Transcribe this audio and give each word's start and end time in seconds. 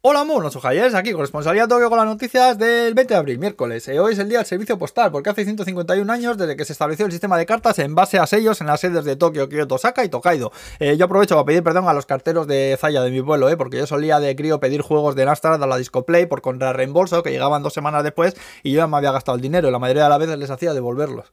Hola 0.00 0.22
monos 0.22 0.54
ojayes, 0.54 0.94
aquí 0.94 1.10
corresponsalía 1.10 1.66
Tokio 1.66 1.88
con 1.88 1.98
las 1.98 2.06
noticias 2.06 2.56
del 2.56 2.94
20 2.94 3.14
de 3.14 3.18
abril, 3.18 3.40
miércoles. 3.40 3.88
Eh, 3.88 3.98
hoy 3.98 4.12
es 4.12 4.20
el 4.20 4.28
día 4.28 4.38
del 4.38 4.46
servicio 4.46 4.78
postal, 4.78 5.10
porque 5.10 5.30
hace 5.30 5.42
151 5.42 6.12
años 6.12 6.38
desde 6.38 6.54
que 6.56 6.64
se 6.64 6.72
estableció 6.72 7.04
el 7.04 7.10
sistema 7.10 7.36
de 7.36 7.44
cartas 7.46 7.80
en 7.80 7.96
base 7.96 8.16
a 8.16 8.28
sellos 8.28 8.60
en 8.60 8.68
las 8.68 8.78
sedes 8.78 9.04
de 9.04 9.16
Tokio, 9.16 9.48
Kyoto, 9.48 9.74
Osaka 9.74 10.04
y 10.04 10.08
Tokaido. 10.08 10.52
Eh, 10.78 10.96
yo 10.96 11.06
aprovecho 11.06 11.34
para 11.34 11.46
pedir 11.46 11.64
perdón 11.64 11.88
a 11.88 11.92
los 11.94 12.06
carteros 12.06 12.46
de 12.46 12.78
Zaya 12.80 13.02
de 13.02 13.10
mi 13.10 13.22
pueblo, 13.22 13.48
eh, 13.48 13.56
porque 13.56 13.76
yo 13.76 13.88
solía 13.88 14.20
de 14.20 14.36
crío 14.36 14.60
pedir 14.60 14.82
juegos 14.82 15.16
de 15.16 15.24
Nastar 15.24 15.60
a 15.60 15.66
la 15.66 15.76
Disco 15.76 16.06
Play 16.06 16.26
por 16.26 16.42
contra 16.42 16.72
reembolso, 16.72 17.24
que 17.24 17.32
llegaban 17.32 17.64
dos 17.64 17.74
semanas 17.74 18.04
después 18.04 18.36
y 18.62 18.70
yo 18.70 18.76
ya 18.76 18.86
me 18.86 18.98
había 18.98 19.10
gastado 19.10 19.34
el 19.34 19.42
dinero 19.42 19.66
y 19.66 19.72
la 19.72 19.80
mayoría 19.80 20.04
de 20.04 20.10
las 20.10 20.18
veces 20.20 20.38
les 20.38 20.50
hacía 20.50 20.74
devolverlos. 20.74 21.32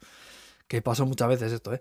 Que 0.68 0.82
pasó 0.82 1.06
muchas 1.06 1.28
veces 1.28 1.52
esto, 1.52 1.76
¿eh? 1.76 1.80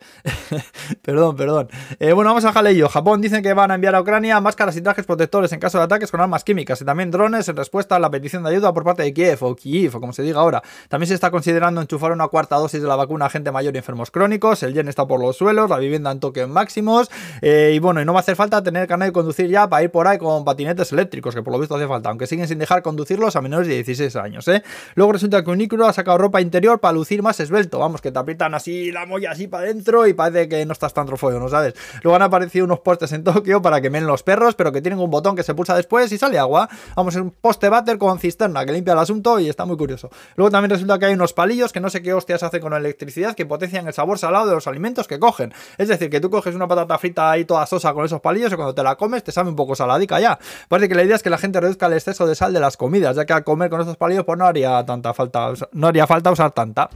perdón, 1.03 1.37
perdón. 1.37 1.71
Eh, 1.99 2.13
bueno, 2.13 2.29
vamos 2.29 2.45
a 2.45 2.53
Jaleillo. 2.53 2.91
Japón 2.91 3.23
dicen 3.23 3.43
que 3.43 3.55
van 3.55 3.71
a 3.71 3.77
enviar 3.77 3.95
a 3.95 4.03
Ucrania 4.03 4.39
máscaras 4.43 4.77
y 4.77 4.83
trajes 4.83 5.07
protectores 5.07 5.51
en 5.53 5.59
caso 5.59 5.79
de 5.79 5.85
ataques 5.85 6.11
con 6.11 6.21
armas 6.21 6.45
químicas 6.45 6.83
y 6.83 6.85
también 6.85 7.11
drones 7.11 7.49
en 7.49 7.57
respuesta 7.57 7.97
a 7.97 7.99
la 7.99 8.11
petición 8.11 8.43
de 8.43 8.51
ayuda 8.51 8.75
por 8.75 8.85
parte 8.85 9.03
de 9.03 9.15
Kiev 9.15 9.43
o 9.43 9.57
Kiev, 9.57 9.97
o 9.97 10.01
como 10.01 10.13
se 10.13 10.23
diga 10.23 10.41
ahora. 10.41 10.63
También 10.91 11.09
se 11.09 11.15
está 11.15 11.31
considerando 11.31 11.81
enchufar 11.81 12.13
una 12.13 12.29
cuarta 12.29 12.57
dosis 12.57 12.83
de 12.83 12.87
la 12.87 12.95
vacuna 12.95 13.25
a 13.25 13.31
gente 13.31 13.51
mayor 13.51 13.75
y 13.75 13.79
enfermos 13.79 14.11
crónicos. 14.11 14.63
El 14.63 14.75
yen 14.75 14.87
está 14.89 15.07
por 15.07 15.19
los 15.19 15.35
suelos, 15.39 15.71
la 15.71 15.79
vivienda 15.79 16.11
en 16.11 16.21
en 16.35 16.51
máximos. 16.51 17.11
Eh, 17.41 17.73
y 17.75 17.79
bueno, 17.79 18.03
y 18.03 18.05
no 18.05 18.13
va 18.13 18.19
a 18.19 18.21
hacer 18.21 18.37
falta 18.37 18.63
tener 18.63 18.87
carnet 18.87 19.09
de 19.09 19.13
conducir 19.15 19.49
ya 19.49 19.67
para 19.67 19.83
ir 19.83 19.91
por 19.91 20.07
ahí 20.07 20.19
con 20.19 20.45
patinetes 20.45 20.93
eléctricos, 20.93 21.35
que 21.35 21.43
por 21.43 21.55
lo 21.55 21.59
visto 21.59 21.75
hace 21.75 21.89
falta, 21.89 22.11
aunque 22.11 22.27
siguen 22.27 22.47
sin 22.49 22.59
dejar 22.59 22.83
conducirlos 22.83 23.35
a 23.35 23.41
menores 23.41 23.67
de 23.67 23.77
16 23.77 24.15
años, 24.17 24.47
¿eh? 24.49 24.63
Luego 24.95 25.13
resulta 25.13 25.43
que 25.43 25.51
Unicuro 25.51 25.87
ha 25.87 25.93
sacado 25.95 26.19
ropa 26.19 26.43
interior 26.43 26.81
para 26.81 26.93
lucir 26.93 27.23
más 27.23 27.41
esbelto. 27.41 27.79
Vamos, 27.79 28.03
que 28.03 28.13
te 28.13 28.19
aprietan 28.19 28.53
así 28.53 28.74
la 28.93 29.07
molla 29.07 29.33
así 29.33 29.49
adentro 29.53 30.07
y 30.07 30.15
parece 30.15 30.49
que 30.49 30.65
no 30.67 30.73
estás 30.73 30.93
tan 30.95 31.07
trofeo, 31.07 31.39
¿no 31.39 31.49
sabes? 31.49 31.75
Luego 32.03 32.17
han 32.17 32.23
aparecido 32.23 32.65
unos 32.65 32.81
postes 32.81 33.13
en 33.13 33.25
Tokio 33.25 33.63
para 33.63 33.81
que 33.81 33.91
men 33.91 34.07
los 34.07 34.23
perros, 34.23 34.55
pero 34.55 34.73
que 34.73 34.83
tienen 34.83 34.99
un 34.99 35.11
botón 35.11 35.37
que 35.37 35.43
se 35.43 35.55
pulsa 35.55 35.77
después 35.77 36.11
y 36.13 36.19
sale 36.19 36.39
agua. 36.39 36.69
Vamos, 36.97 37.15
un 37.17 37.31
poste 37.31 37.69
váter 37.69 37.99
con 37.99 38.19
cisterna 38.19 38.65
que 38.65 38.73
limpia 38.73 38.93
el 38.93 38.99
asunto 38.99 39.39
y 39.39 39.49
está 39.49 39.65
muy 39.65 39.77
curioso. 39.77 40.11
Luego 40.37 40.51
también 40.51 40.71
resulta 40.71 40.99
que 40.99 41.07
hay 41.07 41.15
unos 41.15 41.33
palillos 41.33 41.73
que 41.73 41.81
no 41.81 41.91
sé 41.91 42.03
qué 42.03 42.15
hostias 42.15 42.43
hace 42.43 42.61
con 42.61 42.73
electricidad 42.73 43.35
que 43.35 43.47
potencian 43.47 43.87
el 43.87 43.93
sabor 43.93 44.19
salado 44.19 44.47
de 44.47 44.55
los 44.55 44.67
alimentos 44.67 45.07
que 45.07 45.19
cogen. 45.19 45.53
Es 45.79 45.89
decir, 45.89 46.11
que 46.11 46.21
tú 46.21 46.31
coges 46.31 46.55
una 46.55 46.69
patata 46.69 46.99
frita 46.99 47.31
ahí 47.31 47.45
toda 47.45 47.67
sosa 47.67 47.93
con 47.95 48.05
esos 48.05 48.21
palillos 48.21 48.53
y 48.53 48.57
cuando 48.57 48.75
te 48.75 48.83
la 48.83 48.97
comes 48.97 49.23
te 49.25 49.33
sabe 49.33 49.49
un 49.49 49.57
poco 49.57 49.75
saladica 49.75 50.21
ya. 50.21 50.39
Parece 50.69 50.89
que 50.89 50.95
la 50.95 51.05
idea 51.05 51.17
es 51.17 51.23
que 51.23 51.31
la 51.31 51.39
gente 51.39 51.61
reduzca 51.61 51.87
el 51.87 51.95
exceso 51.95 52.27
de 52.27 52.35
sal 52.35 52.53
de 52.53 52.61
las 52.61 52.77
comidas, 52.77 53.17
ya 53.17 53.25
que 53.25 53.33
al 53.33 53.45
comer 53.45 53.71
con 53.71 53.81
esos 53.81 53.97
palillos 53.97 54.25
pues 54.25 54.39
no 54.39 54.47
haría 54.47 54.85
tanta 54.85 55.15
falta, 55.15 55.53
no 55.73 55.87
haría 55.87 56.07
falta 56.07 56.31
usar 56.31 56.53
tanta. 56.53 56.91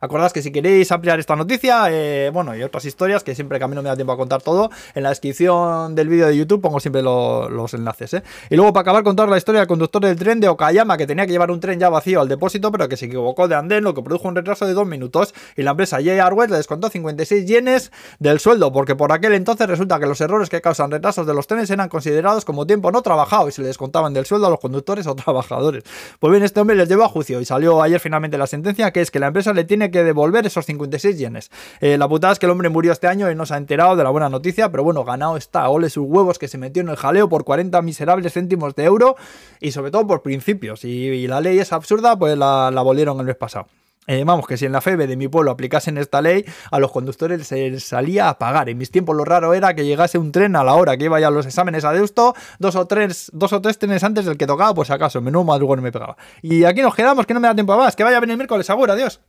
Acordad 0.00 0.30
que 0.32 0.42
si 0.42 0.52
queréis 0.52 0.90
ampliar 0.92 1.18
esta 1.18 1.36
noticia, 1.36 1.86
eh, 1.90 2.30
bueno, 2.32 2.56
y 2.56 2.62
otras 2.62 2.84
historias, 2.84 3.24
que 3.24 3.34
siempre 3.34 3.58
que 3.58 3.64
a 3.64 3.68
mí 3.68 3.74
no 3.74 3.82
me 3.82 3.88
da 3.88 3.96
tiempo 3.96 4.12
a 4.12 4.16
contar 4.16 4.42
todo, 4.42 4.70
en 4.94 5.02
la 5.02 5.08
descripción 5.08 5.94
del 5.94 6.08
vídeo 6.08 6.26
de 6.26 6.36
YouTube 6.36 6.60
pongo 6.60 6.80
siempre 6.80 7.02
los 7.02 7.74
enlaces. 7.74 8.14
¿eh? 8.14 8.22
Y 8.50 8.56
luego, 8.56 8.72
para 8.72 8.82
acabar, 8.82 9.02
contar 9.02 9.28
la 9.28 9.36
historia 9.36 9.60
del 9.60 9.68
conductor 9.68 10.02
del 10.02 10.16
tren 10.16 10.40
de 10.40 10.48
Okayama, 10.48 10.96
que 10.96 11.06
tenía 11.06 11.26
que 11.26 11.32
llevar 11.32 11.50
un 11.50 11.60
tren 11.60 11.78
ya 11.80 11.88
vacío 11.88 12.20
al 12.20 12.28
depósito, 12.28 12.70
pero 12.70 12.88
que 12.88 12.96
se 12.96 13.06
equivocó 13.06 13.48
de 13.48 13.54
andén, 13.54 13.84
lo 13.84 13.94
que 13.94 14.02
produjo 14.02 14.28
un 14.28 14.36
retraso 14.36 14.66
de 14.66 14.74
dos 14.74 14.86
minutos. 14.86 15.34
Y 15.56 15.62
la 15.62 15.72
empresa 15.72 15.98
J. 15.98 16.12
Airways 16.24 16.50
le 16.50 16.56
descontó 16.56 16.88
56 16.88 17.46
yenes 17.46 17.92
del 18.18 18.40
sueldo, 18.40 18.72
porque 18.72 18.94
por 18.94 19.12
aquel 19.12 19.34
entonces 19.34 19.66
resulta 19.66 19.98
que 19.98 20.06
los 20.06 20.20
errores 20.20 20.48
que 20.48 20.60
causan 20.60 20.90
retrasos 20.90 21.26
de 21.26 21.34
los 21.34 21.46
trenes 21.46 21.70
eran 21.70 21.88
considerados 21.88 22.44
como 22.44 22.66
tiempo 22.66 22.90
no 22.92 23.02
trabajado 23.02 23.48
y 23.48 23.52
se 23.52 23.62
le 23.62 23.68
descontaban 23.68 24.12
del 24.14 24.26
sueldo 24.26 24.46
a 24.46 24.50
los 24.50 24.60
conductores 24.60 25.06
o 25.06 25.14
trabajadores. 25.14 25.84
Pues 26.18 26.30
bien, 26.30 26.42
este 26.42 26.60
hombre 26.60 26.76
les 26.76 26.88
llevó 26.88 27.04
a 27.04 27.08
juicio 27.08 27.40
y 27.40 27.44
salió 27.44 27.82
ayer 27.82 28.00
finalmente 28.00 28.38
la 28.38 28.46
sentencia, 28.46 28.92
que 28.92 29.00
es 29.00 29.10
que 29.10 29.18
la 29.18 29.28
empresa 29.28 29.52
le 29.52 29.64
tiene 29.64 29.87
que 29.90 30.04
devolver 30.04 30.46
esos 30.46 30.66
56 30.66 31.18
yenes. 31.18 31.50
Eh, 31.80 31.98
la 31.98 32.08
putada 32.08 32.32
es 32.32 32.38
que 32.38 32.46
el 32.46 32.52
hombre 32.52 32.68
murió 32.68 32.92
este 32.92 33.06
año 33.06 33.30
y 33.30 33.34
no 33.34 33.46
se 33.46 33.54
ha 33.54 33.56
enterado 33.56 33.96
de 33.96 34.04
la 34.04 34.10
buena 34.10 34.28
noticia, 34.28 34.70
pero 34.70 34.84
bueno, 34.84 35.04
ganado 35.04 35.36
está, 35.36 35.68
ole 35.68 35.90
sus 35.90 36.06
huevos 36.06 36.38
que 36.38 36.48
se 36.48 36.58
metió 36.58 36.82
en 36.82 36.88
el 36.88 36.96
jaleo 36.96 37.28
por 37.28 37.44
40 37.44 37.80
miserables 37.82 38.32
céntimos 38.32 38.74
de 38.74 38.84
euro 38.84 39.16
y 39.60 39.72
sobre 39.72 39.90
todo 39.90 40.06
por 40.06 40.22
principios. 40.22 40.84
Y, 40.84 41.26
la 41.28 41.40
ley 41.40 41.58
es 41.58 41.72
absurda, 41.72 42.18
pues 42.18 42.38
la, 42.38 42.70
la 42.70 42.82
volvieron 42.82 43.18
el 43.20 43.26
mes 43.26 43.36
pasado. 43.36 43.66
Eh, 44.08 44.24
vamos, 44.24 44.46
que 44.46 44.56
si 44.56 44.64
en 44.64 44.72
la 44.72 44.80
FEBE 44.80 45.06
de 45.06 45.18
mi 45.18 45.28
pueblo 45.28 45.50
aplicasen 45.50 45.98
esta 45.98 46.22
ley, 46.22 46.42
a 46.70 46.78
los 46.78 46.90
conductores 46.90 47.46
se 47.46 47.68
les 47.68 47.84
salía 47.84 48.30
a 48.30 48.38
pagar. 48.38 48.70
En 48.70 48.78
mis 48.78 48.90
tiempos 48.90 49.14
lo 49.14 49.22
raro 49.22 49.52
era 49.52 49.74
que 49.74 49.84
llegase 49.84 50.16
un 50.16 50.32
tren 50.32 50.56
a 50.56 50.64
la 50.64 50.74
hora 50.74 50.96
que 50.96 51.04
iba 51.04 51.20
ya 51.20 51.28
a 51.28 51.30
los 51.30 51.44
exámenes 51.44 51.84
a 51.84 51.92
Deusto, 51.92 52.34
dos 52.58 52.74
o 52.74 52.86
tres, 52.86 53.30
dos 53.34 53.52
o 53.52 53.60
tres 53.60 53.78
trenes 53.78 54.02
antes 54.02 54.24
del 54.24 54.38
que 54.38 54.46
tocaba, 54.46 54.72
pues 54.72 54.90
acaso, 54.90 55.20
menudo 55.20 55.44
madrugón 55.44 55.82
me 55.82 55.92
pegaba. 55.92 56.16
Y 56.40 56.64
aquí 56.64 56.80
nos 56.80 56.94
quedamos, 56.94 57.26
que 57.26 57.34
no 57.34 57.40
me 57.40 57.48
da 57.48 57.54
tiempo 57.54 57.76
más. 57.76 57.94
Que 57.94 58.02
vaya 58.02 58.16
a 58.16 58.20
venir 58.20 58.32
el 58.32 58.38
miércoles, 58.38 58.66
seguro, 58.66 58.94
adiós. 58.94 59.20